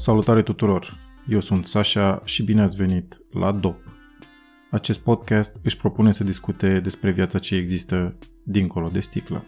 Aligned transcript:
Salutare 0.00 0.42
tuturor! 0.42 0.98
Eu 1.28 1.40
sunt 1.40 1.66
Sasha 1.66 2.22
și 2.24 2.42
bine 2.42 2.62
ați 2.62 2.76
venit 2.76 3.20
la 3.30 3.52
DOP. 3.52 3.76
Acest 4.70 5.00
podcast 5.00 5.56
își 5.62 5.76
propune 5.76 6.12
să 6.12 6.24
discute 6.24 6.80
despre 6.80 7.10
viața 7.10 7.38
ce 7.38 7.54
există 7.54 8.18
dincolo 8.42 8.88
de 8.88 9.00
sticlă. 9.00 9.44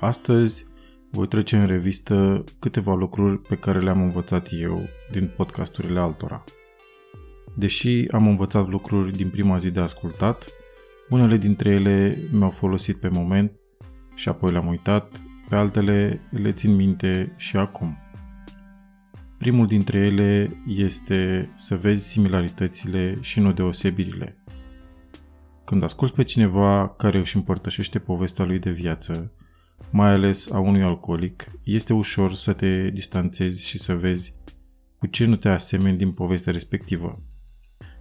Astăzi 0.00 0.66
voi 1.10 1.28
trece 1.28 1.56
în 1.56 1.66
revistă 1.66 2.44
câteva 2.58 2.94
lucruri 2.94 3.38
pe 3.38 3.56
care 3.56 3.78
le-am 3.78 4.02
învățat 4.02 4.48
eu 4.50 4.80
din 5.10 5.30
podcasturile 5.36 6.00
altora. 6.00 6.44
Deși 7.54 8.04
am 8.10 8.26
învățat 8.26 8.68
lucruri 8.68 9.12
din 9.12 9.28
prima 9.28 9.58
zi 9.58 9.70
de 9.70 9.80
ascultat, 9.80 10.44
unele 11.08 11.36
dintre 11.36 11.70
ele 11.70 12.18
mi-au 12.32 12.50
folosit 12.50 12.96
pe 12.96 13.08
moment 13.08 13.52
și 14.14 14.28
apoi 14.28 14.52
le-am 14.52 14.66
uitat, 14.66 15.20
pe 15.48 15.56
altele 15.56 16.20
le 16.30 16.52
țin 16.52 16.74
minte 16.74 17.34
și 17.36 17.56
acum. 17.56 17.96
Primul 19.42 19.66
dintre 19.66 19.98
ele 19.98 20.56
este 20.66 21.50
să 21.54 21.76
vezi 21.76 22.08
similaritățile 22.08 23.18
și 23.20 23.40
nu 23.40 23.52
deosebirile. 23.52 24.36
Când 25.64 25.82
asculți 25.82 26.14
pe 26.14 26.22
cineva 26.22 26.88
care 26.88 27.18
își 27.18 27.36
împărtășește 27.36 27.98
povestea 27.98 28.44
lui 28.44 28.58
de 28.58 28.70
viață, 28.70 29.32
mai 29.90 30.10
ales 30.10 30.50
a 30.50 30.58
unui 30.58 30.82
alcoolic, 30.82 31.50
este 31.64 31.92
ușor 31.92 32.34
să 32.34 32.52
te 32.52 32.90
distanțezi 32.90 33.68
și 33.68 33.78
să 33.78 33.94
vezi 33.94 34.34
cu 34.98 35.06
ce 35.06 35.26
nu 35.26 35.36
te 35.36 35.48
asemeni 35.48 35.96
din 35.96 36.12
povestea 36.12 36.52
respectivă. 36.52 37.22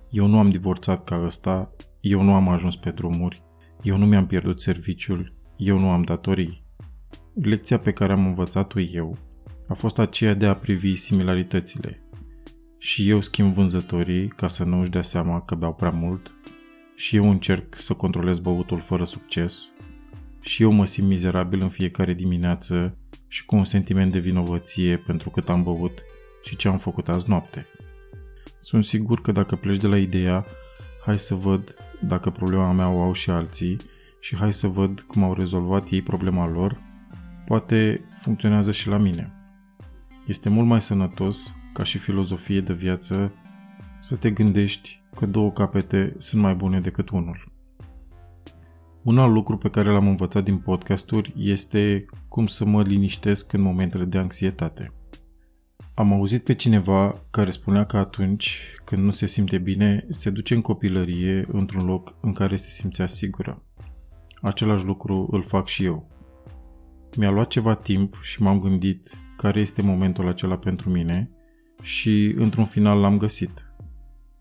Eu 0.09 0.27
nu 0.27 0.39
am 0.39 0.45
divorțat 0.45 1.03
ca 1.03 1.23
ăsta, 1.25 1.75
eu 2.01 2.21
nu 2.21 2.33
am 2.33 2.49
ajuns 2.49 2.75
pe 2.75 2.91
drumuri, 2.91 3.43
eu 3.81 3.97
nu 3.97 4.05
mi-am 4.05 4.27
pierdut 4.27 4.61
serviciul, 4.61 5.33
eu 5.57 5.79
nu 5.79 5.89
am 5.89 6.01
datorii. 6.01 6.65
Lecția 7.33 7.79
pe 7.79 7.91
care 7.91 8.11
am 8.11 8.25
învățat-o 8.25 8.79
eu 8.79 9.30
a 9.71 9.73
fost 9.73 9.99
aceea 9.99 10.33
de 10.33 10.45
a 10.45 10.55
privi 10.55 10.95
similaritățile. 10.95 12.01
Și 12.77 13.09
eu 13.09 13.21
schimb 13.21 13.53
vânzătorii 13.53 14.27
ca 14.27 14.47
să 14.47 14.63
nu 14.63 14.79
își 14.79 14.89
dea 14.89 15.01
seama 15.01 15.41
că 15.41 15.55
beau 15.55 15.73
prea 15.73 15.89
mult, 15.89 16.33
și 16.95 17.15
eu 17.15 17.29
încerc 17.29 17.75
să 17.75 17.93
controlez 17.93 18.39
băutul 18.39 18.79
fără 18.79 19.03
succes, 19.03 19.73
și 20.41 20.63
eu 20.63 20.71
mă 20.71 20.85
simt 20.85 21.07
mizerabil 21.07 21.61
în 21.61 21.69
fiecare 21.69 22.13
dimineață 22.13 22.97
și 23.27 23.45
cu 23.45 23.55
un 23.55 23.63
sentiment 23.63 24.11
de 24.11 24.19
vinovăție 24.19 24.97
pentru 24.97 25.29
cât 25.29 25.49
am 25.49 25.63
băut 25.63 26.03
și 26.43 26.55
ce 26.55 26.67
am 26.67 26.77
făcut 26.77 27.09
azi 27.09 27.29
noapte. 27.29 27.65
Sunt 28.59 28.85
sigur 28.85 29.21
că 29.21 29.31
dacă 29.31 29.55
pleci 29.55 29.81
de 29.81 29.87
la 29.87 29.97
ideea, 29.97 30.45
hai 31.05 31.19
să 31.19 31.35
văd 31.35 31.75
dacă 31.99 32.29
problema 32.29 32.71
mea 32.71 32.89
o 32.89 33.01
au 33.01 33.13
și 33.13 33.29
alții 33.29 33.77
și 34.19 34.35
hai 34.35 34.53
să 34.53 34.67
văd 34.67 34.99
cum 34.99 35.23
au 35.23 35.33
rezolvat 35.33 35.89
ei 35.89 36.01
problema 36.01 36.49
lor, 36.49 36.81
poate 37.45 38.05
funcționează 38.17 38.71
și 38.71 38.87
la 38.87 38.97
mine. 38.97 39.35
Este 40.31 40.49
mult 40.49 40.67
mai 40.67 40.81
sănătos, 40.81 41.55
ca 41.73 41.83
și 41.83 41.97
filozofie 41.97 42.61
de 42.61 42.73
viață, 42.73 43.33
să 43.99 44.15
te 44.15 44.31
gândești 44.31 45.01
că 45.15 45.25
două 45.25 45.51
capete 45.51 46.15
sunt 46.17 46.41
mai 46.41 46.55
bune 46.55 46.79
decât 46.79 47.09
unul. 47.09 47.51
Un 49.01 49.17
alt 49.17 49.33
lucru 49.33 49.57
pe 49.57 49.69
care 49.69 49.89
l-am 49.89 50.07
învățat 50.07 50.43
din 50.43 50.57
podcasturi 50.57 51.33
este 51.37 52.05
cum 52.27 52.45
să 52.45 52.65
mă 52.65 52.81
liniștesc 52.81 53.53
în 53.53 53.61
momentele 53.61 54.03
de 54.03 54.17
anxietate. 54.17 54.93
Am 55.93 56.13
auzit 56.13 56.43
pe 56.43 56.55
cineva 56.55 57.21
care 57.29 57.49
spunea 57.49 57.85
că 57.85 57.97
atunci 57.97 58.59
când 58.85 59.03
nu 59.03 59.11
se 59.11 59.25
simte 59.25 59.57
bine, 59.57 60.05
se 60.09 60.29
duce 60.29 60.53
în 60.53 60.61
copilărie 60.61 61.47
într-un 61.51 61.85
loc 61.85 62.15
în 62.21 62.33
care 62.33 62.55
se 62.55 62.69
simțea 62.69 63.07
sigură. 63.07 63.63
Același 64.41 64.85
lucru 64.85 65.27
îl 65.31 65.43
fac 65.43 65.67
și 65.67 65.85
eu. 65.85 66.09
Mi-a 67.17 67.29
luat 67.29 67.47
ceva 67.47 67.75
timp 67.75 68.19
și 68.21 68.41
m-am 68.41 68.59
gândit 68.59 69.09
care 69.41 69.59
este 69.59 69.81
momentul 69.81 70.27
acela 70.27 70.57
pentru 70.57 70.89
mine 70.89 71.29
și 71.81 72.33
într-un 72.37 72.65
final 72.65 72.99
l-am 72.99 73.17
găsit. 73.17 73.65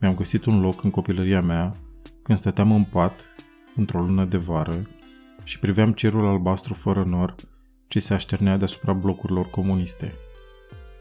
Mi-am 0.00 0.15
găsit 0.15 0.44
un 0.44 0.61
loc 0.61 0.83
în 0.83 0.91
copilăria 0.91 1.41
mea 1.41 1.77
când 2.22 2.38
stăteam 2.38 2.72
în 2.72 2.84
pat 2.84 3.27
într-o 3.75 4.00
lună 4.00 4.25
de 4.25 4.37
vară 4.37 4.89
și 5.44 5.59
priveam 5.59 5.93
cerul 5.93 6.27
albastru 6.27 6.75
fără 6.75 7.05
nor 7.05 7.34
ce 7.89 7.99
se 7.99 8.15
așternea 8.15 8.56
deasupra 8.56 8.93
blocurilor 8.93 9.50
comuniste. 9.50 10.12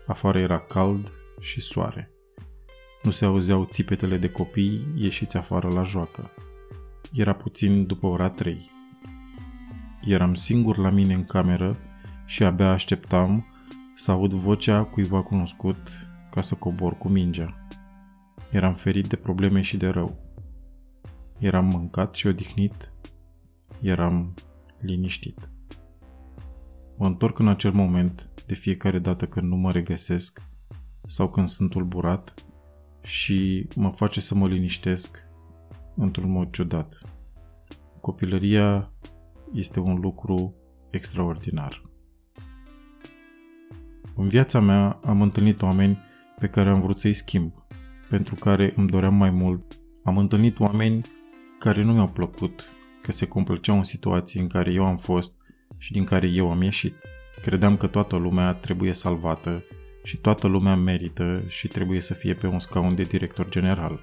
Afară 0.07 0.39
era 0.39 0.59
cald 0.59 1.11
și 1.39 1.61
soare. 1.61 2.11
Nu 3.03 3.11
se 3.11 3.25
auzeau 3.25 3.65
țipetele 3.65 4.17
de 4.17 4.29
copii 4.29 4.87
ieșiți 4.95 5.37
afară 5.37 5.67
la 5.67 5.83
joacă. 5.83 6.31
Era 7.13 7.33
puțin 7.33 7.85
după 7.85 8.07
ora 8.07 8.29
trei. 8.29 8.71
Eram 10.01 10.33
singur 10.33 10.77
la 10.77 10.89
mine 10.89 11.13
în 11.13 11.25
cameră 11.25 11.77
și 12.25 12.43
abia 12.43 12.71
așteptam 12.71 13.48
să 13.99 14.11
aud 14.11 14.33
vocea 14.33 14.83
cuiva 14.83 15.23
cunoscut 15.23 15.77
ca 16.31 16.41
să 16.41 16.55
cobor 16.55 16.97
cu 16.97 17.07
mingea. 17.07 17.67
Eram 18.51 18.73
ferit 18.73 19.07
de 19.07 19.15
probleme 19.15 19.61
și 19.61 19.77
de 19.77 19.87
rău. 19.87 20.19
Eram 21.39 21.65
mâncat 21.65 22.15
și 22.15 22.27
odihnit. 22.27 22.93
Eram 23.81 24.33
liniștit. 24.81 25.49
Mă 26.97 27.05
întorc 27.05 27.39
în 27.39 27.47
acel 27.47 27.71
moment 27.71 28.29
de 28.45 28.53
fiecare 28.53 28.99
dată 28.99 29.27
când 29.27 29.47
nu 29.47 29.55
mă 29.55 29.71
regăsesc 29.71 30.41
sau 31.07 31.29
când 31.29 31.47
sunt 31.47 31.69
tulburat 31.69 32.33
și 33.01 33.67
mă 33.75 33.89
face 33.89 34.19
să 34.19 34.35
mă 34.35 34.47
liniștesc 34.47 35.27
într-un 35.95 36.31
mod 36.31 36.51
ciudat. 36.51 37.01
Copilăria 38.01 38.93
este 39.53 39.79
un 39.79 39.99
lucru 39.99 40.55
extraordinar. 40.89 41.89
În 44.19 44.27
viața 44.27 44.59
mea 44.59 44.99
am 45.03 45.21
întâlnit 45.21 45.61
oameni 45.61 45.97
pe 46.39 46.47
care 46.47 46.69
am 46.69 46.81
vrut 46.81 46.99
să-i 46.99 47.13
schimb, 47.13 47.53
pentru 48.09 48.35
care 48.35 48.73
îmi 48.75 48.87
doream 48.87 49.15
mai 49.15 49.29
mult. 49.29 49.79
Am 50.03 50.17
întâlnit 50.17 50.59
oameni 50.59 51.01
care 51.59 51.83
nu 51.83 51.93
mi-au 51.93 52.07
plăcut, 52.07 52.69
că 53.01 53.11
se 53.11 53.27
complăceau 53.27 53.77
în 53.77 53.83
situații 53.83 54.39
în 54.39 54.47
care 54.47 54.71
eu 54.71 54.85
am 54.85 54.97
fost 54.97 55.33
și 55.77 55.91
din 55.91 56.03
care 56.03 56.27
eu 56.27 56.51
am 56.51 56.61
ieșit. 56.61 56.93
Credeam 57.41 57.77
că 57.77 57.87
toată 57.87 58.15
lumea 58.15 58.53
trebuie 58.53 58.93
salvată 58.93 59.63
și 60.03 60.17
toată 60.17 60.47
lumea 60.47 60.75
merită 60.75 61.41
și 61.47 61.67
trebuie 61.67 62.01
să 62.01 62.13
fie 62.13 62.33
pe 62.33 62.47
un 62.47 62.59
scaun 62.59 62.95
de 62.95 63.03
director 63.03 63.49
general. 63.49 63.99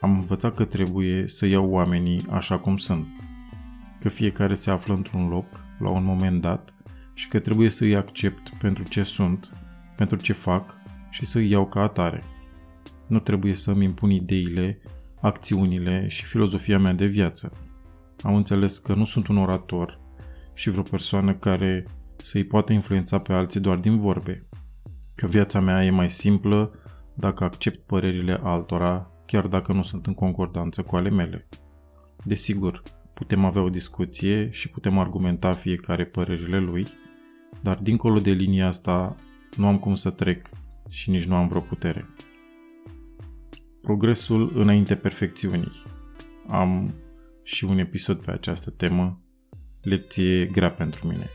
Am 0.00 0.10
învățat 0.10 0.54
că 0.54 0.64
trebuie 0.64 1.28
să 1.28 1.46
iau 1.46 1.70
oamenii 1.70 2.26
așa 2.30 2.58
cum 2.58 2.76
sunt, 2.76 3.06
că 4.00 4.08
fiecare 4.08 4.54
se 4.54 4.70
află 4.70 4.94
într-un 4.94 5.28
loc, 5.28 5.46
la 5.78 5.88
un 5.88 6.04
moment 6.04 6.40
dat, 6.40 6.73
și 7.14 7.28
că 7.28 7.38
trebuie 7.38 7.68
să 7.68 7.84
îi 7.84 7.96
accept 7.96 8.48
pentru 8.48 8.82
ce 8.82 9.02
sunt, 9.02 9.48
pentru 9.96 10.16
ce 10.16 10.32
fac 10.32 10.78
și 11.10 11.24
să 11.24 11.38
îi 11.38 11.50
iau 11.50 11.66
ca 11.66 11.80
atare. 11.80 12.22
Nu 13.06 13.18
trebuie 13.18 13.54
să 13.54 13.70
îmi 13.70 13.84
impun 13.84 14.10
ideile, 14.10 14.80
acțiunile 15.20 16.08
și 16.08 16.24
filozofia 16.24 16.78
mea 16.78 16.92
de 16.92 17.06
viață. 17.06 17.52
Am 18.22 18.34
înțeles 18.34 18.78
că 18.78 18.94
nu 18.94 19.04
sunt 19.04 19.26
un 19.26 19.36
orator 19.36 20.00
și 20.54 20.70
vreo 20.70 20.82
persoană 20.82 21.34
care 21.34 21.86
să-i 22.16 22.44
poată 22.44 22.72
influența 22.72 23.18
pe 23.18 23.32
alții 23.32 23.60
doar 23.60 23.76
din 23.78 23.98
vorbe. 23.98 24.46
Că 25.14 25.26
viața 25.26 25.60
mea 25.60 25.84
e 25.84 25.90
mai 25.90 26.10
simplă 26.10 26.78
dacă 27.14 27.44
accept 27.44 27.86
părerile 27.86 28.40
altora, 28.42 29.10
chiar 29.26 29.46
dacă 29.46 29.72
nu 29.72 29.82
sunt 29.82 30.06
în 30.06 30.14
concordanță 30.14 30.82
cu 30.82 30.96
ale 30.96 31.10
mele. 31.10 31.48
Desigur, 32.24 32.82
putem 33.24 33.44
avea 33.44 33.62
o 33.62 33.68
discuție 33.68 34.50
și 34.50 34.68
putem 34.68 34.98
argumenta 34.98 35.52
fiecare 35.52 36.04
părerile 36.04 36.58
lui, 36.58 36.86
dar 37.60 37.76
dincolo 37.76 38.18
de 38.18 38.30
linia 38.30 38.66
asta 38.66 39.16
nu 39.56 39.66
am 39.66 39.78
cum 39.78 39.94
să 39.94 40.10
trec 40.10 40.48
și 40.88 41.10
nici 41.10 41.24
nu 41.24 41.34
am 41.34 41.48
vreo 41.48 41.60
putere. 41.60 42.06
Progresul 43.82 44.52
înainte 44.54 44.94
perfecțiunii. 44.94 45.72
Am 46.48 46.94
și 47.42 47.64
un 47.64 47.78
episod 47.78 48.24
pe 48.24 48.30
această 48.30 48.70
temă, 48.70 49.20
lecție 49.82 50.46
grea 50.46 50.70
pentru 50.70 51.06
mine. 51.06 51.26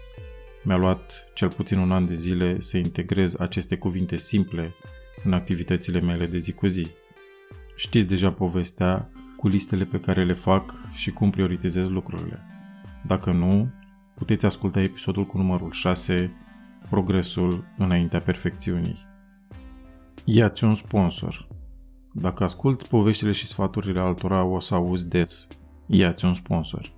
Mi-a 0.63 0.77
luat 0.77 1.31
cel 1.33 1.49
puțin 1.49 1.77
un 1.77 1.91
an 1.91 2.07
de 2.07 2.13
zile 2.13 2.59
să 2.59 2.77
integrez 2.77 3.35
aceste 3.39 3.77
cuvinte 3.77 4.15
simple 4.15 4.71
în 5.23 5.33
activitățile 5.33 5.99
mele 5.99 6.25
de 6.25 6.37
zi 6.37 6.51
cu 6.51 6.67
zi. 6.67 6.87
Știți 7.75 8.07
deja 8.07 8.31
povestea 8.31 9.09
cu 9.39 9.47
listele 9.47 9.83
pe 9.83 9.99
care 9.99 10.25
le 10.25 10.33
fac 10.33 10.75
și 10.91 11.11
cum 11.11 11.29
prioritizez 11.29 11.89
lucrurile. 11.89 12.39
Dacă 13.07 13.31
nu, 13.31 13.69
puteți 14.15 14.45
asculta 14.45 14.81
episodul 14.81 15.25
cu 15.25 15.37
numărul 15.37 15.71
6, 15.71 16.31
Progresul 16.89 17.65
înaintea 17.77 18.21
perfecțiunii. 18.21 18.97
Iați 20.25 20.63
un 20.63 20.75
sponsor. 20.75 21.47
Dacă 22.13 22.43
asculți 22.43 22.89
poveștile 22.89 23.31
și 23.31 23.47
sfaturile 23.47 23.99
altora, 23.99 24.43
o 24.43 24.59
să 24.59 24.75
auzi 24.75 25.07
des. 25.07 25.47
Iați 25.85 26.25
un 26.25 26.33
sponsor. 26.33 26.91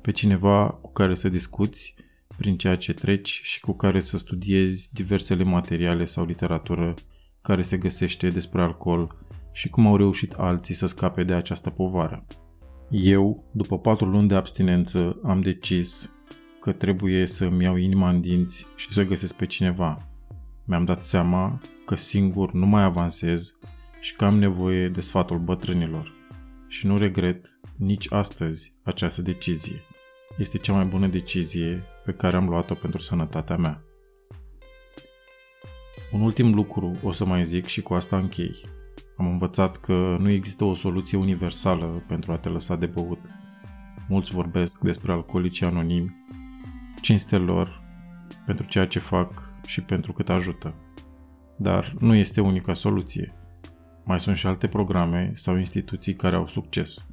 Pe 0.00 0.10
cineva 0.10 0.68
cu 0.68 0.92
care 0.92 1.14
să 1.14 1.28
discuți 1.28 1.94
prin 2.36 2.56
ceea 2.56 2.76
ce 2.76 2.92
treci 2.92 3.40
și 3.42 3.60
cu 3.60 3.72
care 3.72 4.00
să 4.00 4.18
studiezi 4.18 4.92
diversele 4.92 5.44
materiale 5.44 6.04
sau 6.04 6.24
literatură 6.24 6.94
care 7.40 7.62
se 7.62 7.76
găsește 7.76 8.28
despre 8.28 8.62
alcool 8.62 9.16
și 9.52 9.68
cum 9.68 9.86
au 9.86 9.96
reușit 9.96 10.32
alții 10.32 10.74
să 10.74 10.86
scape 10.86 11.24
de 11.24 11.34
această 11.34 11.70
povară. 11.70 12.26
Eu, 12.90 13.44
după 13.52 13.78
patru 13.78 14.06
luni 14.06 14.28
de 14.28 14.34
abstinență, 14.34 15.20
am 15.22 15.40
decis 15.40 16.12
că 16.60 16.72
trebuie 16.72 17.26
să-mi 17.26 17.64
iau 17.64 17.76
inima 17.76 18.08
în 18.08 18.20
dinți 18.20 18.66
și 18.76 18.92
să 18.92 19.04
găsesc 19.04 19.34
pe 19.34 19.46
cineva. 19.46 20.08
mi-am 20.64 20.84
dat 20.84 21.04
seama 21.04 21.60
că 21.86 21.94
singur 21.94 22.52
nu 22.52 22.66
mai 22.66 22.82
avansez 22.82 23.56
și 24.00 24.16
că 24.16 24.24
am 24.24 24.38
nevoie 24.38 24.88
de 24.88 25.00
sfatul 25.00 25.38
bătrânilor. 25.38 26.12
Și 26.68 26.86
nu 26.86 26.96
regret 26.96 27.58
nici 27.76 28.12
astăzi 28.12 28.74
această 28.82 29.22
decizie. 29.22 29.76
Este 30.38 30.58
cea 30.58 30.72
mai 30.72 30.84
bună 30.84 31.06
decizie 31.06 31.82
pe 32.04 32.12
care 32.12 32.36
am 32.36 32.48
luat-o 32.48 32.74
pentru 32.74 33.00
sănătatea 33.00 33.56
mea. 33.56 33.82
Un 36.12 36.20
ultim 36.20 36.54
lucru 36.54 36.92
o 37.02 37.12
să 37.12 37.24
mai 37.24 37.44
zic 37.44 37.66
și 37.66 37.82
cu 37.82 37.94
asta 37.94 38.16
închei. 38.16 38.64
Am 39.16 39.26
învățat 39.26 39.76
că 39.76 40.16
nu 40.20 40.30
există 40.30 40.64
o 40.64 40.74
soluție 40.74 41.18
universală 41.18 42.04
pentru 42.08 42.32
a 42.32 42.36
te 42.36 42.48
lăsa 42.48 42.76
de 42.76 42.86
băut. 42.86 43.20
Mulți 44.08 44.30
vorbesc 44.30 44.80
despre 44.80 45.12
alcoolici 45.12 45.62
anonimi, 45.62 46.16
cinstelor 47.00 47.82
pentru 48.46 48.66
ceea 48.66 48.86
ce 48.86 48.98
fac 48.98 49.50
și 49.66 49.80
pentru 49.80 50.12
cât 50.12 50.28
ajută. 50.28 50.74
Dar 51.56 51.94
nu 51.98 52.14
este 52.14 52.40
unica 52.40 52.72
soluție. 52.72 53.34
Mai 54.04 54.20
sunt 54.20 54.36
și 54.36 54.46
alte 54.46 54.66
programe 54.66 55.30
sau 55.34 55.56
instituții 55.56 56.14
care 56.14 56.36
au 56.36 56.46
succes. 56.46 57.06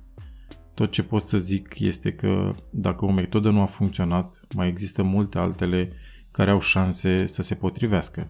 Tot 0.74 0.92
ce 0.92 1.04
pot 1.04 1.22
să 1.22 1.38
zic 1.38 1.80
este 1.80 2.14
că 2.14 2.56
dacă 2.70 3.06
o 3.06 3.12
metodă 3.12 3.50
nu 3.50 3.62
a 3.62 3.66
funcționat, 3.66 4.40
mai 4.56 4.68
există 4.68 5.04
multe 5.04 5.38
altele 5.38 5.92
care 6.32 6.52
au 6.52 6.60
șanse 6.60 7.26
să 7.26 7.42
se 7.42 7.56
potrivească. 7.56 8.28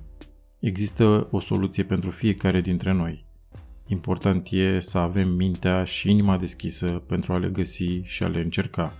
Există 0.59 1.27
o 1.31 1.39
soluție 1.39 1.83
pentru 1.83 2.11
fiecare 2.11 2.61
dintre 2.61 2.91
noi. 2.91 3.28
Important 3.91 4.47
e 4.51 4.79
să 4.79 4.97
avem 4.97 5.29
mintea 5.29 5.83
și 5.83 6.09
inima 6.09 6.37
deschisă 6.37 6.87
pentru 7.07 7.33
a 7.33 7.37
le 7.37 7.47
găsi 7.47 8.01
și 8.03 8.23
a 8.23 8.27
le 8.27 8.39
încerca. 8.39 8.93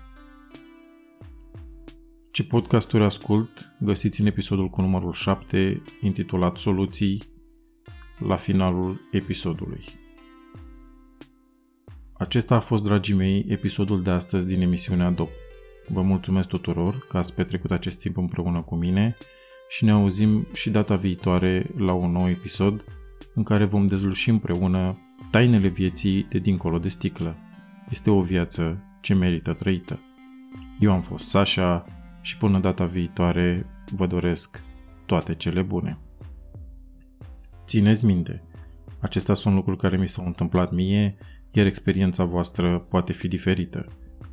Ce 2.32 2.44
podcasturi 2.44 3.04
ascult 3.04 3.76
găsiți 3.80 4.22
în 4.22 4.28
episodul 4.28 4.70
cu 4.70 4.82
numărul 4.82 5.14
7, 5.14 5.82
intitulat 6.02 6.58
Soluții, 6.58 7.24
la 8.20 8.36
finalul 8.36 9.00
episodului. 9.12 9.84
Acesta 12.14 12.56
a 12.56 12.60
fost, 12.60 12.84
dragii 12.84 13.16
mei, 13.16 13.46
episodul 13.48 14.02
de 14.02 14.10
astăzi 14.10 14.48
din 14.48 14.62
emisiunea 14.62 15.10
DOP. 15.10 15.30
Vă 15.88 16.02
mulțumesc 16.02 16.48
tuturor 16.48 17.06
că 17.10 17.18
ați 17.18 17.34
petrecut 17.36 17.72
acest 17.72 18.00
timp 18.00 18.18
împreună 18.18 18.62
cu 18.62 18.76
mine 18.76 19.16
și 19.70 19.86
ne 19.86 19.92
auzim 19.92 20.48
și 20.54 20.70
data 20.70 20.96
viitoare 20.96 21.70
la 21.78 21.94
un 21.94 22.12
nou 22.12 22.30
episod 22.30 22.99
în 23.34 23.44
care 23.44 23.66
vom 23.66 23.88
dezluși 23.88 24.30
împreună 24.30 24.98
tainele 25.32 25.68
vieții 25.68 26.24
de 26.30 26.40
dincolo 26.40 26.80
de 26.80 26.88
sticlă. 26.88 27.36
Este 27.90 28.10
o 28.10 28.22
viață 28.22 28.84
ce 29.02 29.14
merită 29.14 29.54
trăită. 29.54 30.00
Eu 30.80 30.92
am 30.92 31.02
fost 31.02 31.30
Sasha 31.30 31.86
și 32.22 32.38
până 32.38 32.60
data 32.60 32.86
viitoare 32.86 33.66
vă 33.96 34.08
doresc 34.08 34.64
toate 35.06 35.34
cele 35.34 35.62
bune. 35.62 35.98
Țineți 37.66 38.06
minte, 38.06 38.44
acestea 39.00 39.34
sunt 39.34 39.56
lucruri 39.56 39.78
care 39.78 39.98
mi 39.98 40.08
s-au 40.08 40.26
întâmplat 40.26 40.72
mie, 40.72 41.18
iar 41.52 41.66
experiența 41.66 42.24
voastră 42.24 42.80
poate 42.80 43.14
fi 43.14 43.28
diferită. 43.28 43.86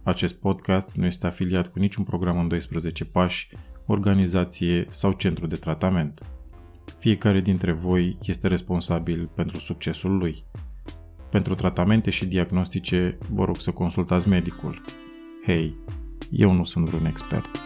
Acest 0.02 0.34
podcast 0.34 0.94
nu 0.94 1.06
este 1.06 1.26
afiliat 1.26 1.68
cu 1.68 1.78
niciun 1.78 2.04
program 2.04 2.38
în 2.38 2.48
12 2.48 3.04
pași, 3.04 3.48
organizație 3.86 4.86
sau 4.90 5.12
centru 5.12 5.46
de 5.46 5.56
tratament. 5.56 6.22
Fiecare 6.98 7.40
dintre 7.40 7.72
voi 7.72 8.18
este 8.22 8.48
responsabil 8.48 9.28
pentru 9.34 9.60
succesul 9.60 10.16
lui. 10.16 10.44
Pentru 11.30 11.54
tratamente 11.54 12.10
și 12.10 12.26
diagnostice, 12.26 13.18
vă 13.30 13.44
rog 13.44 13.56
să 13.56 13.70
consultați 13.70 14.28
medicul. 14.28 14.80
Hei, 15.44 15.74
eu 16.30 16.52
nu 16.52 16.64
sunt 16.64 16.88
vreun 16.88 17.06
expert. 17.06 17.65